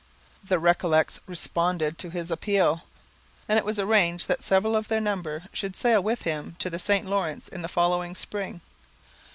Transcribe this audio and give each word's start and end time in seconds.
The 0.43 0.57
Recollets 0.57 1.19
responded 1.27 1.99
to 1.99 2.09
his 2.09 2.31
appeal, 2.31 2.85
and 3.47 3.59
it 3.59 3.63
was 3.63 3.77
arranged 3.77 4.27
that 4.29 4.41
several 4.43 4.75
of 4.75 4.87
their 4.87 4.99
number 4.99 5.43
should 5.53 5.75
sail 5.75 6.01
with 6.01 6.23
him 6.23 6.55
to 6.57 6.71
the 6.71 6.79
St 6.79 7.05
Lawrence 7.05 7.47
in 7.47 7.61
the 7.61 7.67
following 7.67 8.15
spring. 8.15 8.61